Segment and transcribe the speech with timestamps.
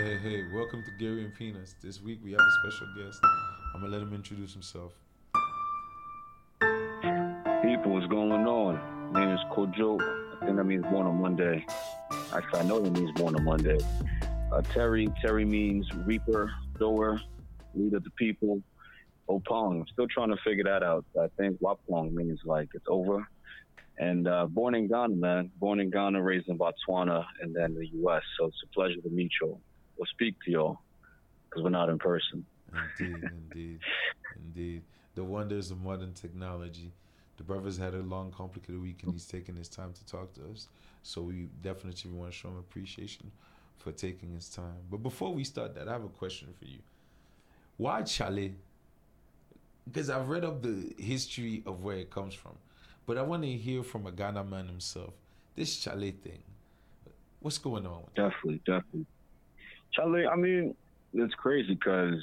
[0.00, 1.74] Hey, hey, hey, welcome to Gary and Peanuts.
[1.82, 3.20] This week we have a special guest.
[3.74, 4.94] I'm gonna let him introduce himself.
[7.62, 9.12] People, what's going on?
[9.12, 10.00] My name is Kojo.
[10.40, 11.66] I think that means born on Monday.
[12.32, 13.78] Actually, I know that means born on Monday.
[14.50, 17.20] Uh, Terry, Terry means reaper, sower,
[17.74, 18.62] leader of the people.
[19.28, 21.04] Oppong, I'm still trying to figure that out.
[21.20, 23.28] I think Wapong means like it's over.
[23.98, 25.50] And uh, born in Ghana, man.
[25.56, 28.22] Born in Ghana, raised in Botswana, and then the U.S.
[28.38, 29.60] So it's a pleasure to meet you.
[30.00, 30.78] We'll speak to y'all
[31.44, 32.46] because we're not in person.
[32.98, 33.80] Indeed, indeed,
[34.34, 34.82] indeed.
[35.14, 36.90] The wonders of modern technology.
[37.36, 40.40] The brother's had a long, complicated week, and he's taking his time to talk to
[40.52, 40.68] us.
[41.02, 43.30] So we definitely want to show him appreciation
[43.76, 44.78] for taking his time.
[44.90, 46.78] But before we start that, I have a question for you.
[47.76, 48.52] Why Chale?
[49.84, 52.52] Because I've read up the history of where it comes from,
[53.04, 55.12] but I want to hear from a Ghana man himself.
[55.56, 56.42] This Chale thing,
[57.40, 58.04] what's going on?
[58.04, 58.30] With that?
[58.30, 59.06] Definitely, definitely.
[59.92, 60.74] Chale, I mean,
[61.12, 62.22] it's crazy because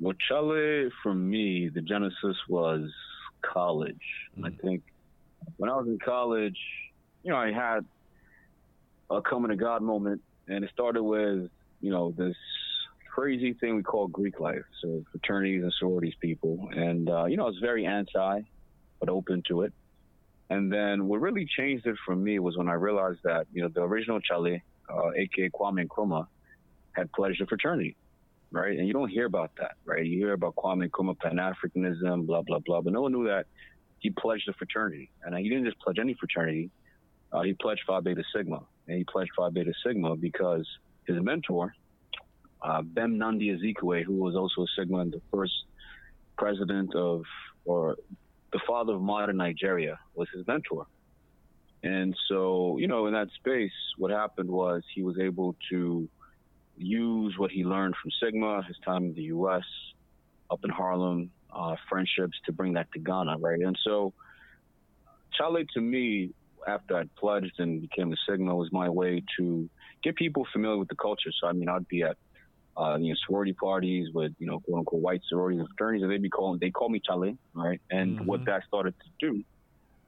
[0.00, 2.90] well, Chale, for me, the genesis was
[3.44, 4.00] college.
[4.34, 4.60] And I Mhm.
[4.60, 4.84] think
[5.56, 6.58] when I was in college,
[7.22, 7.86] you know, I had
[9.10, 11.50] a coming to God moment, and it started with,
[11.80, 12.36] you know, this
[13.14, 14.64] crazy thing we call Greek life.
[14.80, 16.70] So fraternities and sororities people.
[16.72, 18.40] And, uh, you know, I was very anti,
[19.00, 19.74] but open to it.
[20.48, 23.68] And then what really changed it for me was when I realized that, you know,
[23.68, 26.26] the original Chale, uh, aka Kwame Nkrumah,
[26.92, 27.96] had pledged a fraternity,
[28.50, 28.76] right?
[28.78, 30.04] And you don't hear about that, right?
[30.04, 33.46] You hear about Kwame Nkrumah, Pan Africanism, blah blah blah, but no one knew that
[33.98, 36.70] he pledged a fraternity, and he didn't just pledge any fraternity.
[37.32, 40.66] Uh, he pledged Phi Beta Sigma, and he pledged Phi Beta Sigma because
[41.06, 41.74] his mentor,
[42.62, 45.52] uh, Bem Nnamdi Azikiwe, who was also a Sigma and the first
[46.36, 47.22] president of,
[47.64, 47.96] or
[48.52, 50.86] the father of modern Nigeria, was his mentor.
[51.82, 56.08] And so, you know, in that space, what happened was he was able to
[56.80, 59.64] use what he learned from Sigma, his time in the U.S.,
[60.50, 63.60] up in Harlem, uh, friendships to bring that to Ghana, right?
[63.60, 64.12] And so,
[65.34, 66.32] Chale to me,
[66.68, 69.70] after I'd pledged and became a Sigma, was my way to
[70.04, 71.30] get people familiar with the culture.
[71.40, 72.16] So, I mean, I'd be at
[72.76, 76.12] uh, you know sorority parties with you know quote unquote white sororities and fraternities, and
[76.12, 77.80] they'd be calling they call me Chale, right?
[77.90, 78.46] And what Mhm.
[78.46, 79.42] that started to do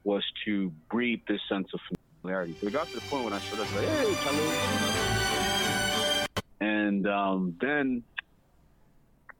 [0.04, 1.80] was to breed this sense of
[2.22, 2.56] familiarity.
[2.60, 5.71] So it got to the point when I showed up, like, hey, Chale.
[6.92, 8.02] And um, then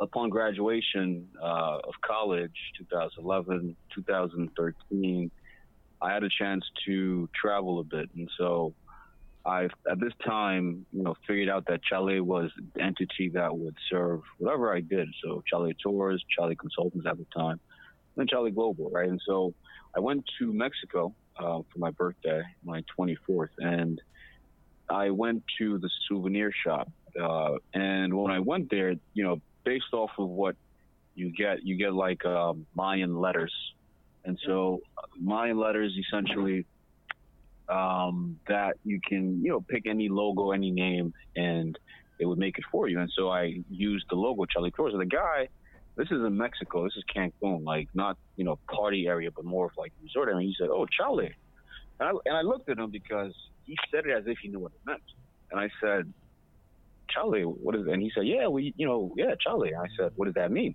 [0.01, 5.31] upon graduation uh, of college, 2011, 2013,
[6.01, 8.09] I had a chance to travel a bit.
[8.17, 8.73] And so
[9.45, 13.77] I, at this time, you know, figured out that Chale was the entity that would
[13.91, 15.09] serve whatever I did.
[15.23, 17.61] So Chale Tours, Chale Consultants at the time,
[18.17, 19.11] and Chale Global, right?
[19.11, 19.53] And so
[19.95, 24.01] I went to Mexico uh, for my birthday, my 24th, and
[24.89, 26.91] I went to the souvenir shop.
[27.21, 30.57] Uh, and when I went there, you know, based off of what
[31.15, 33.53] you get, you get like um, Mayan letters.
[34.25, 36.65] And so uh, Mayan letters essentially
[37.69, 41.79] um, that you can, you know, pick any logo, any name, and
[42.19, 43.01] it would make it for you.
[43.01, 44.95] And so I used the logo Chale Cruz.
[44.97, 45.49] The guy,
[45.97, 46.85] this is in Mexico.
[46.85, 50.39] This is Cancun, like not, you know, party area, but more of like resort area.
[50.39, 51.29] And he said, "Oh, Chale,"
[52.01, 53.35] and I, and I looked at him because
[53.65, 55.03] he said it as if he knew what it meant.
[55.51, 56.13] And I said,
[57.15, 57.87] Chale, what is?
[57.87, 59.65] And he said, yeah, we, you know, yeah, Chale.
[59.65, 60.75] I said, what does that mean?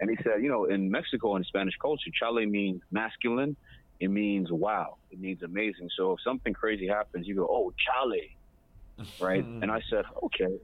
[0.00, 3.56] And he said, you know, in Mexico and Spanish culture, Chale means masculine.
[3.98, 4.96] It means wow.
[5.10, 5.88] It means amazing.
[5.96, 9.44] So if something crazy happens, you go, oh, Chale, right?
[9.62, 10.58] and I said, okay,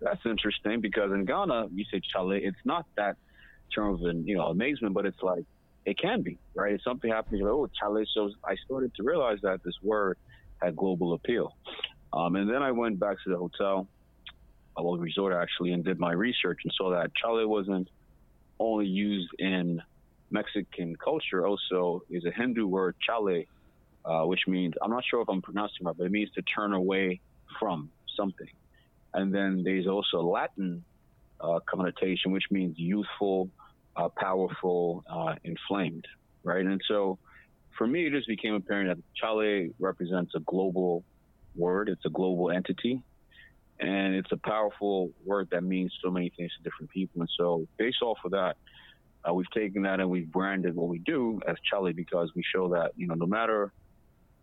[0.00, 2.32] that's interesting because in Ghana, you say Chale.
[2.32, 3.16] It's not that
[3.74, 5.44] term of, you know, amazement, but it's like,
[5.86, 6.74] it can be, right?
[6.74, 8.04] If something happens, you're like, oh, Chale.
[8.12, 10.16] So I started to realize that this word
[10.62, 11.56] had global appeal.
[12.12, 13.88] Um, and then I went back to the hotel,
[14.82, 17.88] little resort actually, and did my research and saw that Chale wasn't
[18.58, 19.80] only used in
[20.30, 23.44] Mexican culture, also is a Hindu word, chale,
[24.04, 26.72] uh, which means, I'm not sure if I'm pronouncing right, but it means to turn
[26.72, 27.20] away
[27.58, 28.48] from something.
[29.12, 30.84] And then there's also Latin
[31.40, 33.50] uh, connotation, which means youthful,
[33.96, 36.06] uh, powerful, uh, inflamed,
[36.42, 36.64] right?
[36.64, 37.18] And so
[37.78, 41.04] for me, it just became apparent that Chale represents a global
[41.54, 41.88] word.
[41.88, 43.00] It's a global entity,
[43.84, 47.20] and it's a powerful word that means so many things to different people.
[47.20, 48.56] And so, based off of that,
[49.28, 52.68] uh, we've taken that and we've branded what we do as Chale because we show
[52.68, 53.72] that you know no matter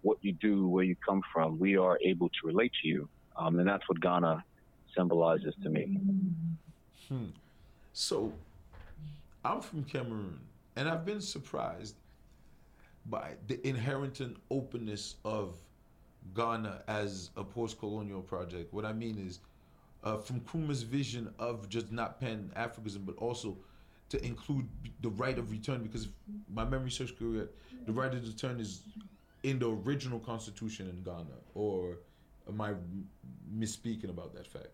[0.03, 3.59] what you do, where you come from, we are able to relate to you, um,
[3.59, 4.43] and that's what Ghana
[4.95, 5.97] symbolizes to me.
[7.07, 7.25] Hmm.
[7.93, 8.33] So,
[9.45, 10.39] I'm from Cameroon,
[10.75, 11.95] and I've been surprised
[13.05, 15.55] by the inherent openness of
[16.35, 18.73] Ghana as a post-colonial project.
[18.73, 19.39] What I mean is,
[20.03, 23.57] uh, from Nkrumah's vision of just not pan Africanism, but also
[24.09, 24.67] to include
[25.01, 26.07] the right of return because
[26.53, 27.49] my memory serves correct,
[27.85, 28.81] the right of return is
[29.43, 31.97] in the original constitution in Ghana, or
[32.47, 32.73] am I
[33.57, 34.67] misspeaking about that fact?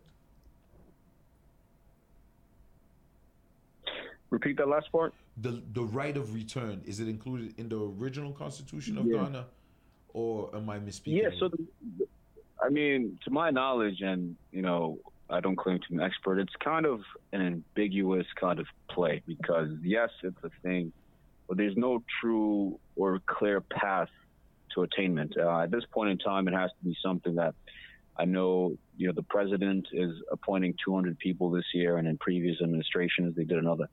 [4.30, 5.14] Repeat that last part.
[5.38, 9.24] The the right of return is it included in the original constitution of yeah.
[9.24, 9.46] Ghana,
[10.14, 11.24] or am I misspeaking?
[11.24, 11.30] Yeah.
[11.40, 11.68] So, the,
[12.62, 15.00] I mean, to my knowledge, and you know,
[15.30, 16.40] I don't claim to be an expert.
[16.40, 17.02] It's kind of
[17.34, 20.92] an ambiguous kind of play because yes, it's a thing,
[21.48, 24.10] but there's no true or clear path
[24.74, 25.36] to attainment.
[25.38, 27.56] Uh, at this point in time, it has to be something that
[28.18, 28.78] I know.
[28.98, 33.44] You know, the president is appointing 200 people this year, and in previous administrations they
[33.44, 33.90] did another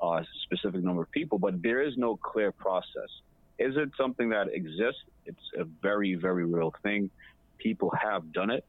[0.00, 1.38] uh, specific number of people.
[1.38, 3.10] But there is no clear process.
[3.58, 5.02] Is it something that exists?
[5.24, 7.10] It's a very, very real thing.
[7.58, 8.64] People have done it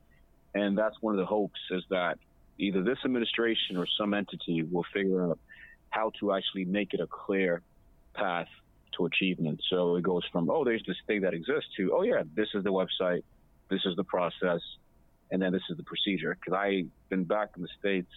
[0.58, 2.18] and that's one of the hopes is that
[2.58, 5.40] either this administration or some entity will figure out
[5.90, 7.62] how to actually make it a clear
[8.14, 8.48] path
[8.98, 9.62] to achievement.
[9.70, 12.64] So it goes from, oh, there's this thing that exists to, oh, yeah, this is
[12.64, 13.24] the website,
[13.70, 14.62] this is the process,
[15.30, 16.36] and then this is the procedure.
[16.40, 18.12] Because I've been back in the States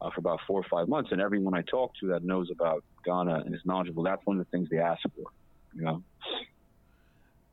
[0.00, 2.82] uh, for about four or five months, and everyone I talk to that knows about
[3.04, 5.30] Ghana and is knowledgeable, that's one of the things they ask for,
[5.74, 6.02] you know?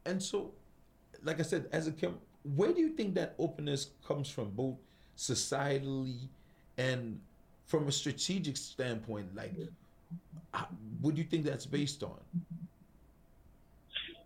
[0.06, 0.52] And so,
[1.24, 2.20] like I said, as a chem-
[2.56, 4.76] where do you think that openness comes from, both
[5.18, 6.28] societally
[6.78, 7.20] and
[7.66, 9.36] from a strategic standpoint?
[9.36, 9.54] Like,
[11.02, 12.18] what do you think that's based on?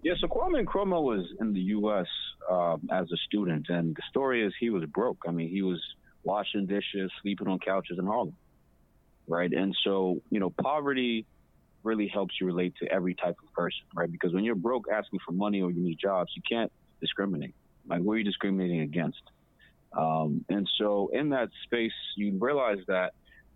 [0.03, 2.07] Yeah, so Kwame Nkrumah was in the U.S.
[2.49, 5.23] Uh, as a student, and the story is he was broke.
[5.27, 5.81] I mean, he was
[6.23, 8.35] washing dishes, sleeping on couches in Harlem,
[9.27, 9.51] right?
[9.51, 11.25] And so, you know, poverty
[11.83, 14.11] really helps you relate to every type of person, right?
[14.11, 16.71] Because when you're broke, asking for money or you need jobs, you can't
[17.01, 17.55] discriminate.
[17.87, 19.21] Like, what are you discriminating against?
[19.95, 23.13] Um, and so, in that space, you realize that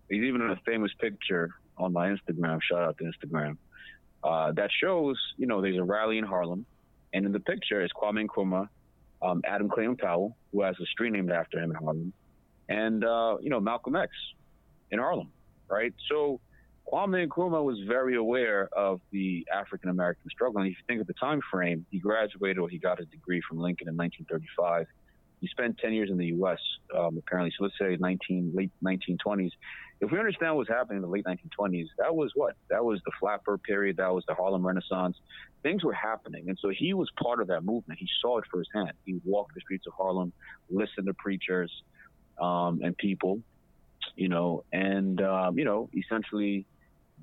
[0.08, 2.60] there's even a famous picture on my Instagram.
[2.62, 3.56] Shout out to Instagram.
[4.22, 6.66] Uh, that shows, you know, there's a rally in Harlem,
[7.12, 8.68] and in the picture is Kwame Nkrumah,
[9.22, 12.12] um, Adam Clayton Powell, who has a street named after him in Harlem,
[12.68, 14.12] and uh, you know Malcolm X
[14.90, 15.30] in Harlem,
[15.68, 15.94] right?
[16.08, 16.40] So
[16.92, 20.60] Kwame Nkrumah was very aware of the African American struggle.
[20.60, 23.42] And if you think of the time frame, he graduated or he got his degree
[23.46, 24.86] from Lincoln in 1935.
[25.40, 26.58] He spent 10 years in the U.S.
[26.96, 29.50] Um, apparently, so let's say 19 late 1920s.
[30.00, 32.54] If we understand what was happening in the late 1920s, that was what?
[32.70, 33.98] That was the flapper period.
[33.98, 35.16] That was the Harlem Renaissance.
[35.62, 38.00] Things were happening, and so he was part of that movement.
[38.00, 38.92] He saw it firsthand.
[39.04, 40.32] He walked the streets of Harlem,
[40.70, 41.70] listened to preachers
[42.40, 43.40] um, and people,
[44.16, 46.66] you know, and um, you know, essentially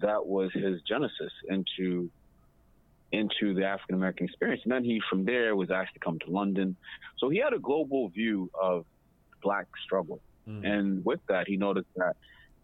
[0.02, 2.10] that was his genesis into
[3.12, 4.62] into the African American experience.
[4.64, 6.76] And then he, from there, was asked to come to London.
[7.18, 8.86] So he had a global view of
[9.42, 10.20] black struggle.
[10.48, 10.66] Mm.
[10.66, 12.16] And with that, he noticed that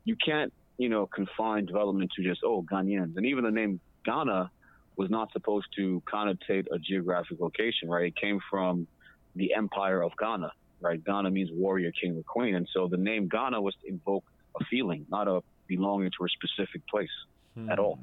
[0.04, 3.16] you can't, you know, confine development to just, oh, Ghanaians.
[3.16, 4.52] And even the name Ghana
[4.98, 8.06] was not supposed to connotate a geographic location, right?
[8.06, 8.88] It came from
[9.36, 10.52] the empire of Ghana,
[10.82, 11.04] right?
[11.04, 12.56] Ghana means warrior, king, or queen.
[12.56, 14.26] And so the name Ghana was to invoke
[14.60, 15.42] a feeling, not a
[15.76, 17.16] belonging to a specific place
[17.56, 17.70] hmm.
[17.70, 18.00] at all.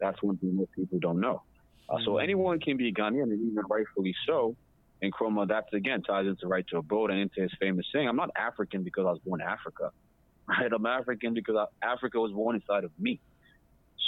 [0.00, 1.42] That's one thing most people don't know.
[1.88, 2.20] Uh, so hmm.
[2.20, 4.56] anyone can be a Ghanaian, and even rightfully so.
[5.00, 8.08] And Nkrumah, that again ties into right to a abode and into his famous saying,
[8.08, 9.90] "I'm not African because I was born in Africa,
[10.48, 10.72] right?
[10.72, 13.20] I'm African because I, Africa was born inside of me."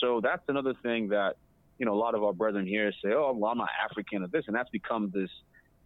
[0.01, 1.37] So that's another thing that
[1.79, 4.31] you know a lot of our brethren here say, "Oh, well, I'm not African of
[4.31, 5.31] this," and that's become this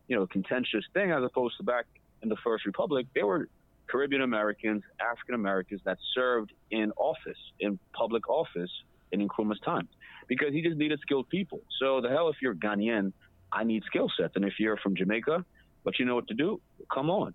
[0.09, 1.87] you know contentious thing as opposed to back
[2.23, 3.49] in the First Republic, they were
[3.89, 8.71] Caribbean Americans, African Americans that served in office, in public office
[9.13, 9.89] in Nkrumah's time,
[10.29, 11.61] because he just needed skilled people.
[11.81, 13.13] So the hell if you're Ghanaian,
[13.53, 15.45] I need skill sets, and if you're from Jamaica,
[15.85, 16.61] but you know what to do,
[16.93, 17.35] come on.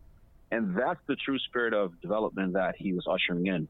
[0.52, 3.68] And that's the true spirit of development that he was ushering in.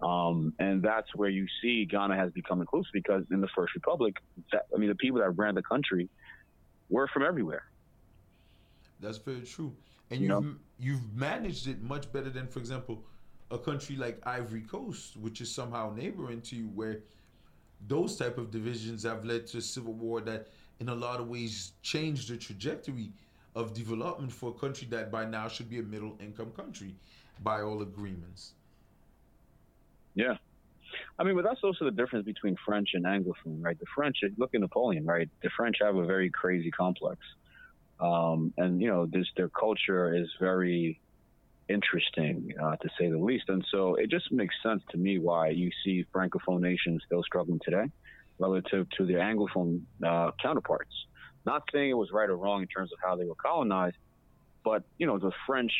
[0.00, 4.16] Um, and that's where you see Ghana has become inclusive because in the First Republic,
[4.52, 6.08] that, I mean, the people that ran the country
[6.88, 7.64] were from everywhere.
[9.00, 9.74] That's very true
[10.10, 10.54] and you've know?
[10.78, 13.02] you've managed it much better than, for example,
[13.50, 17.00] a country like Ivory Coast, which is somehow neighboring to you, where
[17.86, 20.48] those type of divisions have led to a civil war that,
[20.80, 23.12] in a lot of ways, changed the trajectory
[23.54, 26.94] of development for a country that by now should be a middle income country,
[27.42, 28.52] by all agreements.
[30.14, 30.34] Yeah.
[31.18, 33.78] I mean, but that's also the difference between French and Anglophone, right?
[33.78, 35.28] The French, look at Napoleon, right?
[35.42, 37.18] The French have a very crazy complex.
[38.00, 41.00] Um, and you know, this their culture is very
[41.68, 43.48] interesting uh, to say the least.
[43.48, 47.60] And so it just makes sense to me why you see francophone nations still struggling
[47.64, 47.90] today
[48.38, 50.92] relative to their anglophone uh, counterparts.
[51.44, 53.96] Not saying it was right or wrong in terms of how they were colonized,
[54.64, 55.72] but you know, the French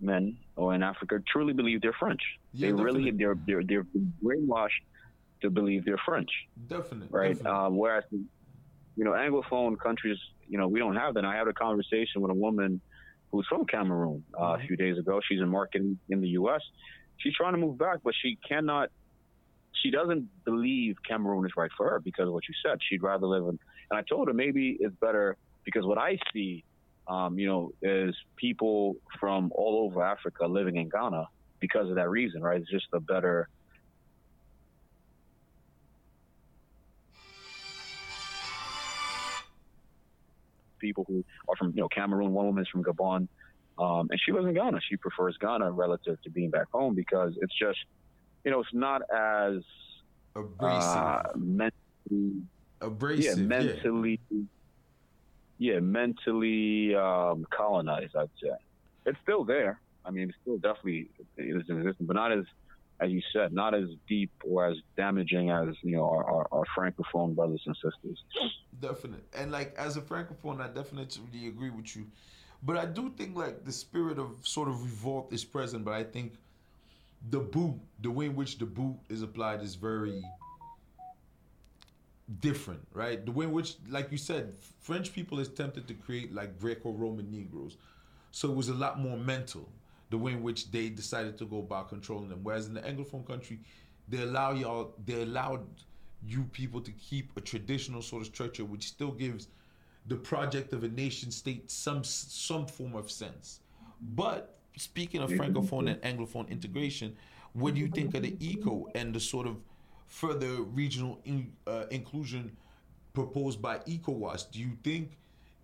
[0.00, 2.20] men or in Africa truly believe they're French.
[2.52, 3.00] Yeah, they definitely.
[3.00, 3.86] really they're they're they're
[4.22, 4.82] brainwashed
[5.42, 6.30] to believe they're French.
[6.68, 7.08] Definitely.
[7.10, 7.36] Right.
[7.36, 7.66] Definitely.
[7.66, 8.04] Uh, whereas,
[8.96, 11.24] you know, Anglophone countries, you know, we don't have that.
[11.24, 12.80] I had a conversation with a woman
[13.30, 14.62] who's from Cameroon uh, mm-hmm.
[14.62, 15.20] a few days ago.
[15.28, 16.62] She's in marketing in the U.S.
[17.18, 18.90] She's trying to move back, but she cannot.
[19.82, 22.78] She doesn't believe Cameroon is right for her because of what you said.
[22.88, 23.58] She'd rather live in.
[23.90, 26.64] And I told her maybe it's better because what I see,
[27.06, 31.28] um, you know, is people from all over Africa living in Ghana
[31.60, 32.60] because of that reason, right?
[32.60, 33.48] It's just a better
[40.78, 42.32] people who are from you know Cameroon.
[42.32, 43.28] One woman is from Gabon,
[43.78, 44.80] um, and she lives in Ghana.
[44.88, 47.78] She prefers Ghana relative to being back home because it's just
[48.44, 49.62] you know it's not as
[50.34, 52.42] abrasive, uh, mentally,
[52.80, 58.16] abrasive, yeah, mentally, yeah, yeah mentally um, colonized.
[58.16, 58.50] I'd say
[59.04, 59.80] it's still there.
[60.04, 62.44] I mean, it's still definitely it is existing, but not as
[63.00, 66.64] as you said, not as deep or as damaging as you know our, our, our
[66.76, 68.22] francophone brothers and sisters.
[68.80, 72.06] Definitely, and like as a francophone, I definitely agree with you.
[72.62, 75.84] But I do think like the spirit of sort of revolt is present.
[75.84, 76.34] But I think
[77.30, 80.22] the boot, the way in which the boot is applied, is very
[82.40, 83.24] different, right?
[83.24, 87.30] The way in which, like you said, French people is tempted to create like Greco-Roman
[87.30, 87.76] Negroes,
[88.32, 89.68] so it was a lot more mental
[90.10, 92.40] the way in which they decided to go about controlling them.
[92.42, 93.60] Whereas in the Anglophone country,
[94.08, 95.66] they allow y'all, they allowed
[96.24, 99.48] you people to keep a traditional sort of structure, which still gives
[100.06, 103.60] the project of a nation state some some form of sense.
[104.14, 107.16] But speaking of francophone and anglophone integration,
[107.54, 109.56] what do you think of the ECO and the sort of
[110.06, 112.56] further regional in, uh, inclusion
[113.12, 114.50] proposed by ECOWAS?
[114.50, 115.16] Do you think,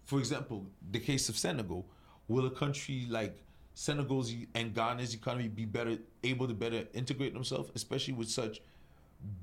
[0.04, 1.86] for example, the case of Senegal,
[2.28, 3.36] will a country like
[3.74, 8.60] Senegal's and Ghana's economy be better able to better integrate themselves, especially with such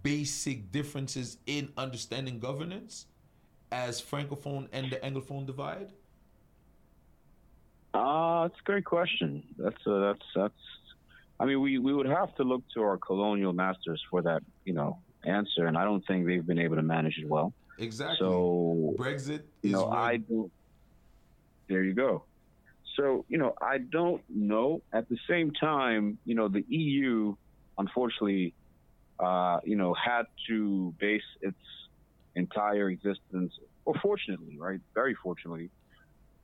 [0.03, 3.05] basic differences in understanding governance
[3.71, 5.91] as francophone and the anglophone divide?
[7.93, 9.43] Uh, that's a great question.
[9.57, 10.53] That's uh, that's that's.
[11.39, 14.74] I mean, we, we would have to look to our colonial masters for that, you
[14.74, 17.53] know, answer, and I don't think they've been able to manage it well.
[17.77, 18.17] Exactly.
[18.19, 19.71] So Brexit is.
[19.71, 20.51] You know, I do.
[21.67, 22.24] There you go.
[23.00, 24.82] So, you know, I don't know.
[24.91, 27.34] At the same time, you know, the EU,
[27.77, 28.53] unfortunately,
[29.20, 31.56] uh, you know, had to base its
[32.36, 33.53] entire existence,
[33.86, 35.70] or fortunately, right, very fortunately,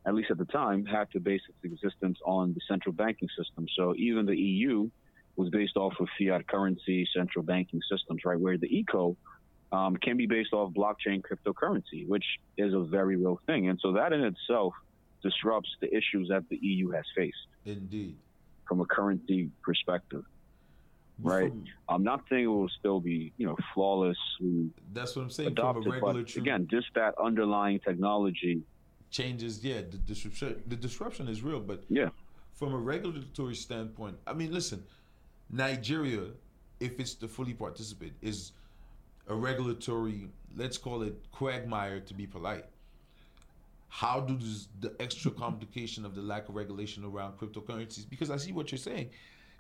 [0.05, 3.67] at least at the time, had to base its existence on the central banking system.
[3.75, 4.89] So even the EU
[5.35, 9.17] was based off of fiat currency, central banking systems, right, where the ECO
[9.73, 12.25] um, can be based off blockchain cryptocurrency, which
[12.57, 13.67] is a very real thing.
[13.67, 14.73] And so that in itself
[15.25, 17.47] disrupts the issues that the EU has faced.
[17.65, 18.15] Indeed.
[18.67, 20.23] From a currency perspective.
[21.21, 21.49] Right.
[21.49, 24.17] From, I'm not saying it will still be, you know, flawless.
[24.93, 25.49] That's what I'm saying.
[25.49, 28.61] Adopted, from a regulatory, but again, just that underlying technology
[29.09, 29.63] changes.
[29.63, 30.61] Yeah, the disruption.
[30.67, 32.09] The disruption is real, but yeah,
[32.53, 34.83] from a regulatory standpoint, I mean, listen,
[35.49, 36.23] Nigeria,
[36.79, 38.51] if it's to fully participate, is
[39.27, 42.65] a regulatory, let's call it quagmire to be polite
[43.87, 48.09] how does the extra complication of the lack of regulation around cryptocurrencies?
[48.09, 49.09] Because i see what you're saying.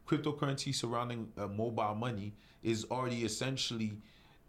[0.07, 3.97] Cryptocurrency surrounding uh, mobile money is already essentially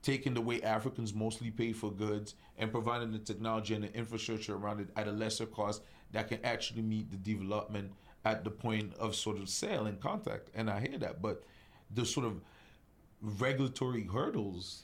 [0.02, 4.54] taking the way africans mostly pay for goods and providing the technology and the infrastructure
[4.54, 7.90] around it at a lesser cost that can actually meet the development
[8.24, 10.50] at the point of sort of sale and contact.
[10.54, 11.42] And i hear that but
[11.94, 12.40] the sort of
[13.20, 14.82] regulatory hurdles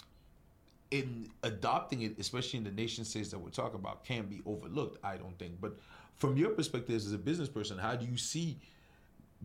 [0.92, 5.02] in adopting it, especially in the nation states that we're talking about, can be overlooked.
[5.02, 5.60] I don't think.
[5.60, 5.78] But
[6.16, 8.58] from your perspective as a business person, how do you see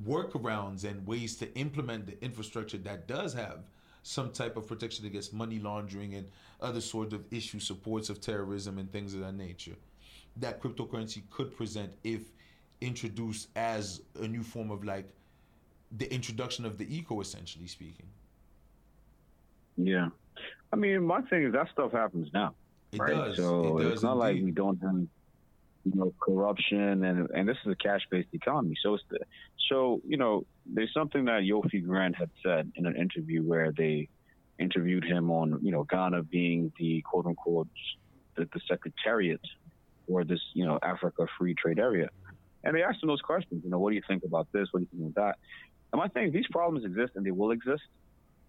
[0.05, 3.59] workarounds and ways to implement the infrastructure that does have
[4.03, 6.27] some type of protection against money laundering and
[6.61, 9.75] other sort of issue supports of terrorism and things of that nature
[10.39, 12.21] that cryptocurrency could present if
[12.79, 15.09] introduced as a new form of like
[15.97, 18.05] the introduction of the eco essentially speaking
[19.77, 20.09] yeah
[20.71, 22.53] I mean, my thing is that stuff happens now,
[22.91, 23.13] it right?
[23.13, 23.37] Does.
[23.37, 24.21] So it does it's not indeed.
[24.21, 24.95] like we don't have,
[25.85, 28.75] you know, corruption and and this is a cash-based economy.
[28.81, 29.19] So it's the,
[29.69, 34.09] so you know, there's something that Yofi Grant had said in an interview where they
[34.59, 37.69] interviewed him on, you know, Ghana being the quote unquote
[38.35, 39.41] the, the secretariat
[40.07, 42.09] for this, you know, Africa Free Trade Area.
[42.63, 44.67] And they asked him those questions, you know, what do you think about this?
[44.71, 45.37] What do you think about that?
[45.93, 47.83] And my thing is these problems exist and they will exist.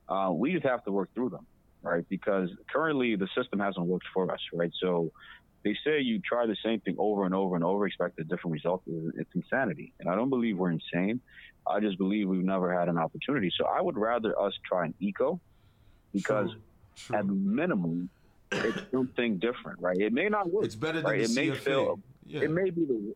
[0.09, 1.47] Uh, we just have to work through them
[1.82, 2.04] right?
[2.08, 4.73] Because currently the system hasn't worked for us, right?
[4.80, 5.12] So
[5.64, 8.52] they say you try the same thing over and over and over, expect a different
[8.52, 8.82] result.
[8.87, 9.92] It's insanity.
[10.00, 11.20] And I don't believe we're insane.
[11.66, 13.52] I just believe we've never had an opportunity.
[13.56, 15.40] So I would rather us try an eco
[16.12, 16.61] because True.
[16.97, 17.16] True.
[17.16, 18.08] at minimum,
[18.50, 19.99] it's something different, right?
[19.99, 20.64] It may not work.
[20.64, 21.20] It's better than right?
[21.20, 21.56] it may CFA.
[21.58, 22.00] fail.
[22.26, 22.42] Yeah.
[22.42, 23.14] It may be the,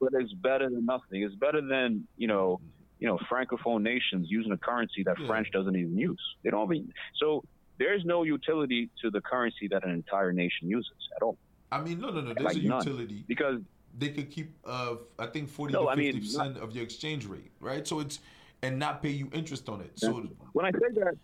[0.00, 1.22] but it's better than nothing.
[1.22, 2.60] It's better than you know,
[2.98, 5.26] you know, francophone nations using a currency that yeah.
[5.26, 6.20] French doesn't even use.
[6.42, 6.92] They don't even.
[7.20, 7.44] So
[7.78, 11.36] there's no utility to the currency that an entire nation uses at all.
[11.70, 12.34] I mean, no, no, no.
[12.34, 13.60] There's like a utility because
[13.98, 17.50] they could keep, uh, I think, forty no, to fifty percent of your exchange rate,
[17.60, 17.86] right?
[17.86, 18.20] So it's
[18.62, 19.92] and not pay you interest on it.
[19.96, 21.16] So when I say that,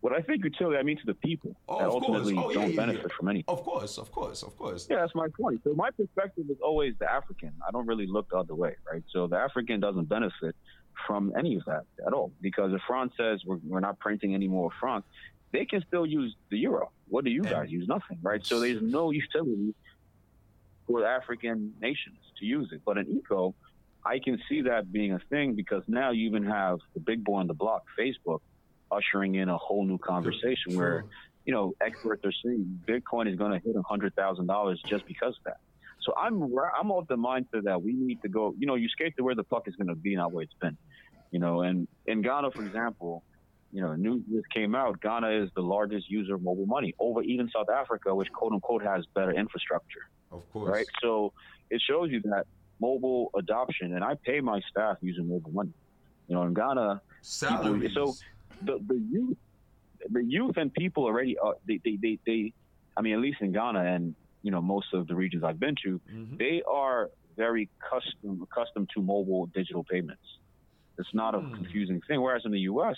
[0.00, 2.76] what I think utility, I mean to the people oh, that ultimately oh, don't yeah,
[2.76, 3.16] benefit yeah.
[3.16, 3.44] from anything.
[3.48, 4.86] Of course, of course, of course.
[4.88, 5.60] Yeah, that's my point.
[5.64, 7.52] So my perspective is always the African.
[7.66, 9.02] I don't really look the other way, right?
[9.12, 10.54] So the African doesn't benefit
[11.06, 14.48] from any of that at all because if France says we're, we're not printing any
[14.48, 15.06] more francs,
[15.52, 16.90] they can still use the euro.
[17.08, 17.88] What do you guys use?
[17.88, 18.44] Nothing, right?
[18.44, 19.74] So there's no utility
[20.86, 22.82] for African nations to use it.
[22.84, 23.54] But in eco,
[24.04, 27.36] I can see that being a thing because now you even have the big boy
[27.36, 28.40] on the block, Facebook,
[28.90, 31.04] ushering in a whole new conversation where,
[31.44, 35.34] you know, experts are saying Bitcoin is going to hit hundred thousand dollars just because
[35.36, 35.60] of that.
[36.08, 36.42] So I'm
[36.80, 38.54] I'm of the mindset that we need to go.
[38.58, 40.54] You know, you skate to where the puck is going to be, not where it's
[40.58, 40.74] been.
[41.30, 43.22] You know, and in Ghana, for example,
[43.74, 45.02] you know, news just came out.
[45.02, 48.82] Ghana is the largest user of mobile money over even South Africa, which quote unquote
[48.82, 50.08] has better infrastructure.
[50.32, 50.86] Of course, right?
[51.02, 51.34] So
[51.68, 52.46] it shows you that
[52.80, 55.74] mobile adoption, and I pay my staff using mobile money.
[56.26, 57.90] You know, in Ghana, salaries.
[57.90, 58.24] People, so
[58.62, 59.36] the the youth,
[60.08, 62.54] the youth and people already are they, they they they,
[62.96, 65.74] I mean, at least in Ghana and you know most of the regions I've been
[65.84, 66.36] to, mm-hmm.
[66.36, 70.22] they are very custom accustomed to mobile digital payments.
[70.98, 71.54] It's not a mm.
[71.54, 72.20] confusing thing.
[72.20, 72.96] Whereas in the U.S.,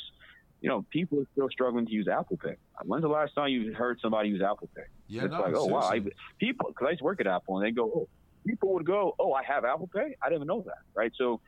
[0.63, 2.57] you know, people are still struggling to use Apple Pay.
[2.85, 4.83] When's the last time you heard somebody use Apple Pay?
[5.09, 6.01] Yeah, it's no, like, oh wow, I,
[6.39, 6.69] people.
[6.69, 8.09] Because I used to work at Apple, and they go, oh,
[8.47, 10.17] people would go, oh, I have Apple Pay.
[10.23, 11.13] I didn't even know that, right?
[11.17, 11.41] So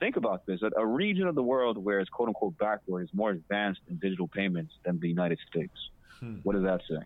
[0.00, 3.30] think about this: a region of the world where it's quote unquote backward is more
[3.30, 5.74] advanced in digital payments than the United States.
[6.20, 6.36] Hmm.
[6.42, 7.04] What does that say?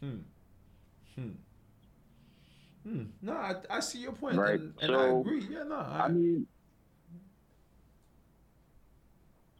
[0.00, 0.16] Hmm.
[1.16, 1.30] Hmm.
[2.84, 3.04] Hmm.
[3.20, 4.58] No, I, I see your point, right?
[4.58, 5.46] and, and so, I agree.
[5.48, 6.46] Yeah, no, I, I mean,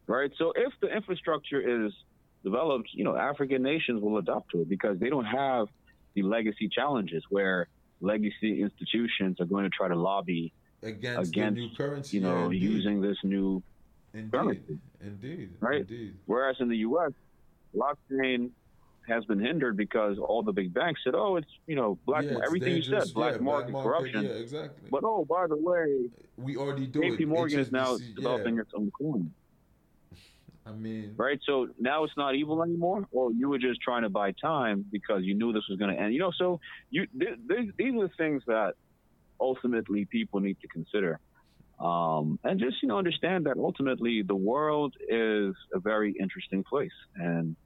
[0.07, 0.31] right?
[0.37, 1.93] So if the infrastructure is
[2.43, 5.67] developed, you know, African nations will adopt to it because they don't have
[6.15, 7.67] the legacy challenges where
[8.01, 12.59] legacy institutions are going to try to lobby against, against new currency, you know, yeah,
[12.59, 13.63] using this new
[14.13, 14.79] indeed, currency.
[15.01, 15.81] indeed, right?
[15.81, 16.17] Indeed.
[16.25, 17.11] Whereas in the U.S.,
[17.73, 18.51] blockchain
[19.07, 22.37] has been hindered because all the big banks said, "Oh, it's you know black yeah,
[22.45, 24.89] everything you said, black, yeah, market, black market, corruption." Yeah, exactly.
[24.89, 27.27] But oh, by the way, we already do JP it.
[27.27, 29.31] Morgan HSBC, is now developing its own coin.
[30.65, 31.39] I mean, right?
[31.45, 35.23] So now it's not evil anymore, or you were just trying to buy time because
[35.23, 36.13] you knew this was going to end.
[36.13, 38.73] You know, so you th- th- these are the things that
[39.39, 41.19] ultimately people need to consider,
[41.79, 46.91] um, and just you know understand that ultimately the world is a very interesting place,
[47.15, 47.57] and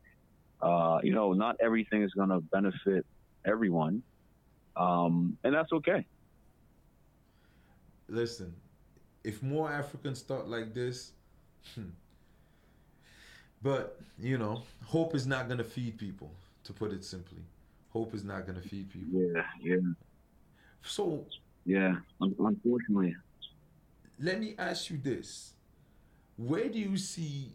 [0.61, 3.05] uh, you know not everything is going to benefit
[3.45, 4.03] everyone,
[4.75, 6.05] um, and that's okay.
[8.09, 8.53] Listen,
[9.23, 11.11] if more Africans thought like this.
[11.75, 11.89] Hmm,
[13.61, 16.31] but, you know, hope is not going to feed people,
[16.63, 17.39] to put it simply.
[17.89, 19.19] Hope is not going to feed people.
[19.19, 19.77] Yeah, yeah.
[20.83, 21.25] So,
[21.65, 23.15] yeah, unfortunately.
[24.19, 25.53] Let me ask you this.
[26.37, 27.51] Where do you see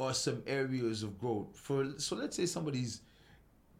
[0.00, 3.02] are some areas of growth for so let's say somebody's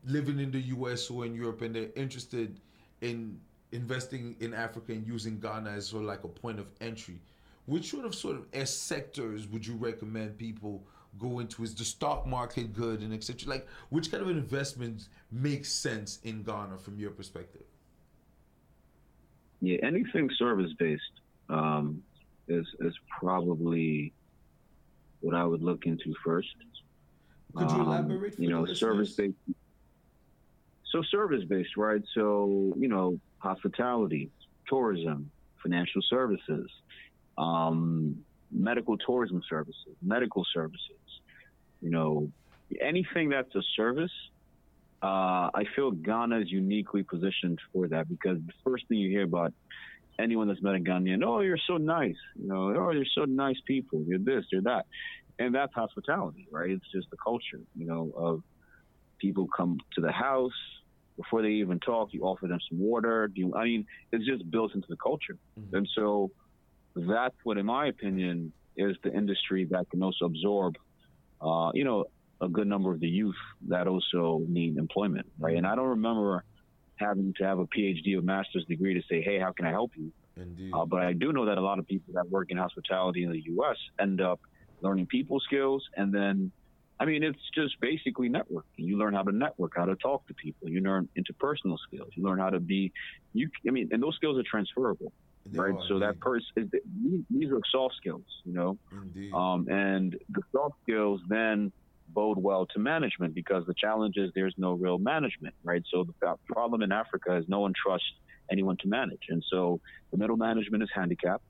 [0.05, 2.61] living in the US or in Europe and they're interested
[3.01, 3.39] in
[3.73, 7.21] investing in Africa and using Ghana as sort of like a point of entry.
[7.67, 10.83] Which sort of sort of sectors would you recommend people
[11.19, 11.63] go into?
[11.63, 13.49] Is the stock market good and etc.
[13.49, 17.63] Like, which kind of investments make sense in Ghana from your perspective?
[19.61, 21.03] Yeah, anything service based
[21.49, 22.03] um,
[22.49, 24.13] is is probably
[25.21, 26.49] what I would look into first.
[27.57, 29.35] Could you um, you know, service based.
[30.93, 32.03] So service based, right?
[32.15, 34.31] So you know, hospitality,
[34.69, 35.31] tourism,
[35.63, 36.71] financial services,
[37.39, 38.17] um,
[38.51, 41.21] medical tourism services, medical services,
[41.81, 42.31] you know,
[42.81, 44.13] anything that's a service.
[45.03, 49.23] Uh, I feel Ghana is uniquely positioned for that because the first thing you hear
[49.25, 49.55] about
[50.21, 53.61] anyone that's met a Ghanaian, oh, you're so nice, you know, oh, you're so nice
[53.67, 54.87] people, you're this, you're that,
[55.39, 56.71] and that's hospitality, right?
[56.71, 58.43] It's just the culture, you know, of
[59.19, 60.53] people come to the house
[61.17, 63.31] before they even talk, you offer them some water.
[63.35, 65.77] You, I mean, it's just built into the culture, mm-hmm.
[65.77, 66.31] and so
[66.95, 70.77] that's what, in my opinion, is the industry that can also absorb,
[71.41, 72.05] uh, you know,
[72.41, 73.37] a good number of the youth
[73.69, 75.57] that also need employment, right?
[75.57, 76.45] And I don't remember
[77.01, 79.93] having to have a PhD or master's degree to say, hey, how can I help
[79.97, 80.13] you?
[80.37, 80.73] Indeed.
[80.73, 83.33] Uh, but I do know that a lot of people that work in hospitality in
[83.33, 83.77] the U.S.
[83.99, 84.41] end up
[84.81, 86.51] learning people skills, and then,
[86.99, 88.63] I mean, it's just basically networking.
[88.77, 90.69] You learn how to network, how to talk to people.
[90.69, 92.11] You learn interpersonal skills.
[92.15, 92.93] You learn how to be,
[93.33, 93.51] you.
[93.67, 95.13] I mean, and those skills are transferable,
[95.47, 95.75] They right?
[95.75, 96.71] are, so that person,
[97.31, 98.79] these are soft skills, you know.
[98.93, 99.33] Indeed.
[99.35, 101.73] Um, and the soft skills then
[102.13, 105.83] bode well to management because the challenge is there's no real management, right?
[105.93, 108.07] So the problem in Africa is no one trusts
[108.51, 109.23] anyone to manage.
[109.29, 111.45] And so the middle management is handicapped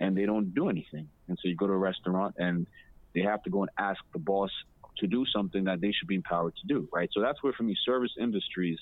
[0.00, 1.08] and they don't do anything.
[1.28, 2.66] And so you go to a restaurant and
[3.14, 4.50] they have to go and ask the boss
[4.98, 7.08] to do something that they should be empowered to do, right?
[7.12, 8.78] So that's where, for me, service industries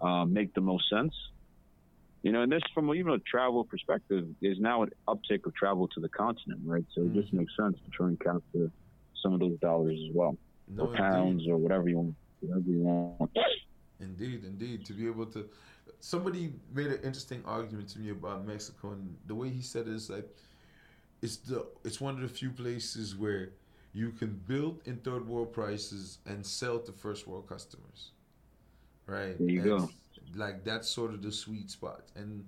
[0.00, 1.14] um, make the most sense.
[2.22, 5.88] You know, and this from even a travel perspective, there's now an uptick of travel
[5.88, 6.84] to the continent, right?
[6.94, 8.70] So it just makes sense to try and capture
[9.22, 10.36] some of those dollars as well,
[10.74, 10.98] no, or indeed.
[10.98, 13.30] pounds, or whatever you want, whatever you want.
[14.00, 14.84] Indeed, indeed.
[14.86, 15.48] To be able to,
[16.00, 19.94] somebody made an interesting argument to me about Mexico, and the way he said it
[19.94, 20.28] is like,
[21.22, 23.50] it's the it's one of the few places where
[23.92, 28.12] you can build in third world prices and sell to first world customers,
[29.06, 29.36] right?
[29.38, 29.90] There you And go.
[30.34, 32.44] Like that's sort of the sweet spot, and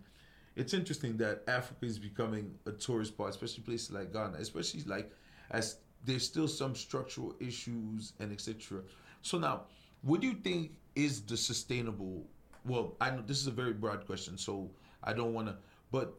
[0.54, 5.10] it's interesting that Africa is becoming a tourist spot, especially places like Ghana, especially like
[5.50, 8.82] as there's still some structural issues and etc.
[9.22, 9.62] So now,
[10.02, 12.24] what do you think is the sustainable?
[12.64, 14.70] Well, I know this is a very broad question, so
[15.02, 15.56] I don't want to.
[15.90, 16.14] But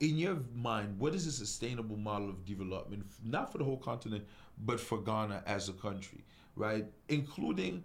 [0.00, 4.24] in your mind, what is a sustainable model of development, not for the whole continent,
[4.64, 6.24] but for Ghana as a country,
[6.56, 6.86] right?
[7.08, 7.84] Including,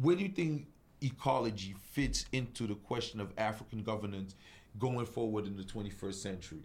[0.00, 0.66] where do you think
[1.02, 4.34] ecology fits into the question of African governance
[4.78, 6.62] going forward in the 21st century?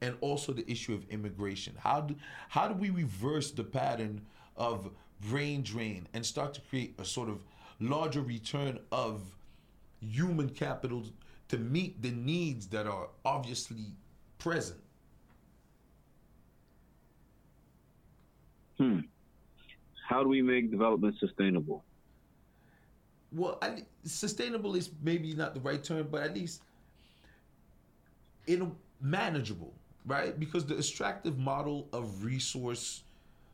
[0.00, 1.74] And also the issue of immigration.
[1.78, 2.14] How do
[2.48, 4.22] how do we reverse the pattern
[4.56, 4.90] of
[5.28, 7.40] brain drain and start to create a sort of
[7.80, 9.22] larger return of
[10.00, 11.02] human capital
[11.48, 13.92] to meet the needs that are obviously
[14.38, 14.80] present?
[18.78, 19.00] Hmm.
[20.08, 21.84] How do we make development sustainable?
[23.32, 26.62] Well, I, sustainable is maybe not the right term, but at least
[28.46, 29.74] in manageable,
[30.08, 30.38] right?
[30.38, 33.02] Because the extractive model of resource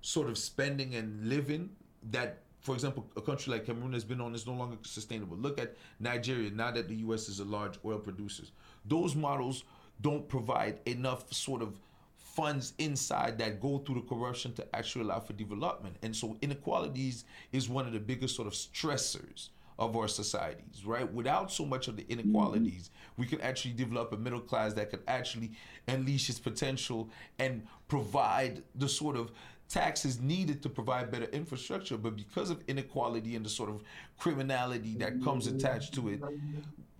[0.01, 1.71] sort of spending and living
[2.11, 5.37] that for example, a country like Cameroon has been on is no longer sustainable.
[5.37, 8.45] Look at Nigeria now that the US is a large oil producer.
[8.87, 9.65] Those models
[10.01, 11.79] don't provide enough sort of
[12.17, 15.97] funds inside that go through the corruption to actually allow for development.
[16.03, 21.11] And so inequalities is one of the biggest sort of stressors of our societies, right?
[21.13, 23.23] Without so much of the inequalities, mm-hmm.
[23.23, 25.53] we can actually develop a middle class that could actually
[25.89, 29.33] unleash its potential and provide the sort of
[29.69, 31.97] taxes needed to provide better infrastructure.
[31.97, 33.83] But because of inequality and the sort of
[34.19, 36.23] criminality that comes attached to it,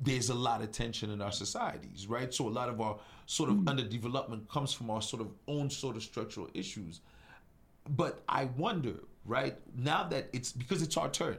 [0.01, 2.35] there's a lot of tension in our societies, right?
[2.35, 3.69] So a lot of our sort of mm-hmm.
[3.69, 7.01] underdevelopment comes from our sort of own sort of structural issues.
[7.89, 11.39] But I wonder, right, now that it's because it's our turn,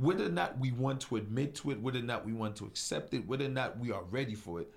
[0.00, 2.64] whether or not we want to admit to it, whether or not we want to
[2.64, 4.72] accept it, whether or not we are ready for it,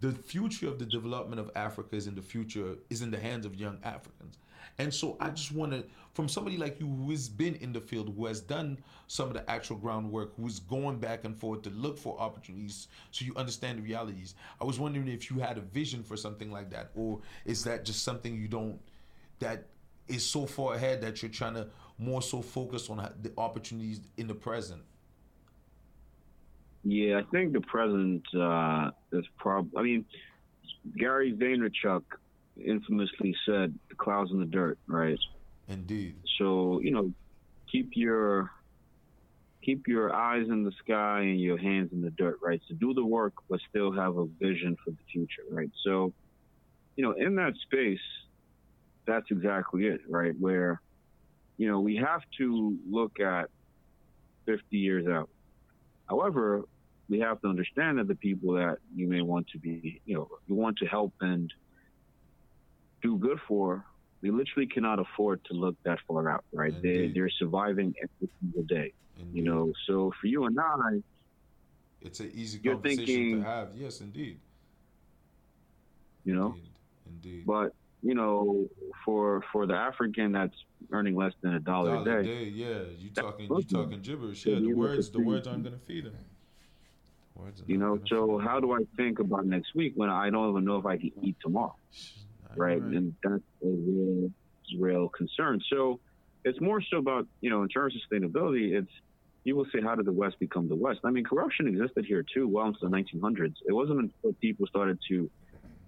[0.00, 3.44] the future of the development of Africa is in the future is in the hands
[3.44, 4.38] of young Africans.
[4.78, 7.80] And so I just want to, from somebody like you who has been in the
[7.80, 11.62] field, who has done some of the actual groundwork, who is going back and forth
[11.62, 14.34] to look for opportunities so you understand the realities.
[14.60, 17.84] I was wondering if you had a vision for something like that, or is that
[17.84, 18.80] just something you don't,
[19.40, 19.66] that
[20.08, 24.26] is so far ahead that you're trying to more so focus on the opportunities in
[24.26, 24.82] the present?
[26.84, 29.78] Yeah, I think the present uh, is probably.
[29.78, 30.04] I mean,
[30.96, 32.02] Gary Vaynerchuk
[32.56, 35.18] infamously said, "The clouds in the dirt," right?
[35.68, 36.16] Indeed.
[36.38, 37.12] So you know,
[37.70, 38.50] keep your
[39.62, 42.60] keep your eyes in the sky and your hands in the dirt, right?
[42.68, 45.70] So do the work, but still have a vision for the future, right?
[45.84, 46.12] So,
[46.96, 48.00] you know, in that space,
[49.06, 50.34] that's exactly it, right?
[50.38, 50.80] Where,
[51.58, 53.48] you know, we have to look at
[54.46, 55.28] 50 years out.
[56.08, 56.62] However,
[57.08, 60.28] we have to understand that the people that you may want to be, you know,
[60.48, 61.52] you want to help and
[63.02, 63.84] do good for,
[64.22, 66.74] they literally cannot afford to look that far out, right?
[66.82, 69.36] They, they're surviving every single day, Indeed.
[69.36, 69.72] you know.
[69.86, 71.02] So for you and I,
[72.00, 73.68] it's an easy You're conversation thinking- to have.
[73.76, 74.38] Yes, indeed.
[76.24, 76.68] you know, Indeed.
[77.08, 77.46] Indeed.
[77.46, 78.68] but you know,
[79.04, 80.56] for for the African that's
[80.90, 82.82] earning less than a dollar, a day, yeah.
[82.98, 84.44] You talking you talking gibberish.
[84.44, 86.14] Yeah, the words the words aren't gonna feed him.
[87.66, 87.98] You know.
[88.08, 90.98] So how do I think about next week when I don't even know if I
[90.98, 91.74] can eat tomorrow?
[92.42, 92.82] Nah, right?
[92.82, 94.30] And that's a real,
[94.78, 95.60] real concern.
[95.72, 96.00] So
[96.44, 98.90] it's more so about, you know, in terms of sustainability, it's
[99.44, 101.00] you will say, how did the West become the West?
[101.04, 103.54] I mean, corruption existed here too, well into the 1900s.
[103.66, 105.28] It wasn't until people started to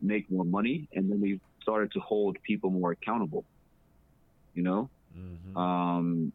[0.03, 3.45] make more money and then they started to hold people more accountable.
[4.55, 5.57] You know, mm-hmm.
[5.57, 6.33] um,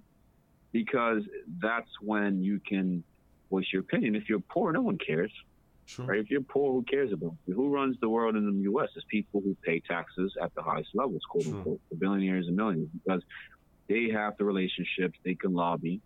[0.74, 1.24] because
[1.62, 3.04] that's when you can
[3.50, 4.16] voice your opinion.
[4.16, 5.32] If you're poor, no one cares.
[5.86, 6.06] Sure.
[6.06, 6.20] Right?
[6.20, 7.56] If you're poor, who cares about you?
[7.56, 8.90] Who runs the world in the U.S.
[8.96, 11.56] is people who pay taxes at the highest levels, quote sure.
[11.56, 13.24] unquote, the billionaires and millions, because
[13.88, 16.00] they have the relationships, they can lobby,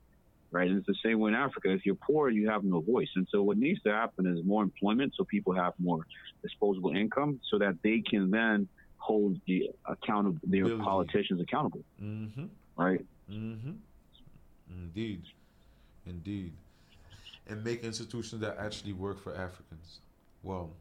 [0.52, 0.70] right?
[0.70, 1.70] And it's the same way in Africa.
[1.70, 3.10] If you're poor, you have no voice.
[3.18, 6.06] And so what needs to happen is more employment, so people have more
[6.42, 8.70] disposable income, so that they can then
[9.04, 10.82] hold the accountable their Billion.
[10.82, 12.46] politicians accountable, mm-hmm.
[12.78, 13.04] right?
[13.30, 13.74] Mm-hmm.
[14.70, 15.24] Indeed,
[16.06, 16.54] indeed
[17.48, 20.00] and make institutions that actually work for Africans.
[20.44, 20.72] Well,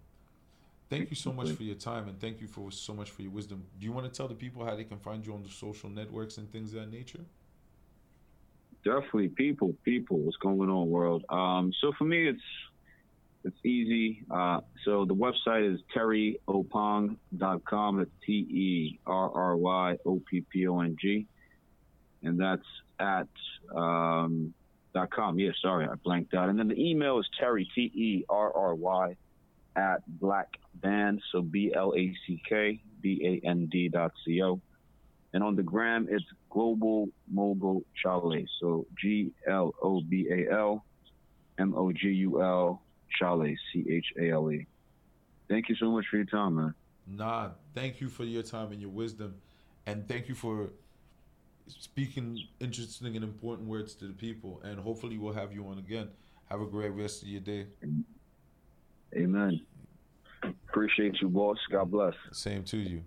[0.91, 3.31] thank you so much for your time and thank you for so much for your
[3.31, 3.65] wisdom.
[3.79, 5.91] Do you want to tell the people how they can find you on the social
[5.91, 7.21] networks and things of that nature?
[8.85, 10.19] Definitely, people, people.
[10.19, 11.25] What's going on, world?
[11.29, 12.43] Um, so for me, it's
[13.45, 14.25] it's easy.
[14.31, 18.01] Uh, so the website is terryoppong.com.
[18.01, 21.27] It's T E R R Y O P P O N G,
[22.23, 22.63] and that's
[23.01, 23.29] at
[23.75, 24.55] um,
[24.95, 25.39] dot com.
[25.39, 26.49] Yeah, sorry, I blanked out.
[26.49, 29.17] And then the email is Terry T E R R Y
[29.77, 31.21] at blackband.
[31.33, 34.61] So B L A C K B A N D dot C O.
[35.35, 40.85] And on the gram, it's Global Mogul Chale, so G L O B A L
[41.59, 42.83] M O G U L
[43.19, 44.67] Chale, C H A L E.
[45.49, 46.75] Thank you so much for your time, man.
[47.07, 49.35] Nah, thank you for your time and your wisdom,
[49.87, 50.71] and thank you for
[51.67, 54.61] speaking interesting and important words to the people.
[54.65, 56.09] And hopefully, we'll have you on again.
[56.47, 57.67] Have a great rest of your day.
[59.17, 59.61] Amen.
[60.69, 61.59] Appreciate you, boss.
[61.71, 62.15] God bless.
[62.33, 63.03] Same to you.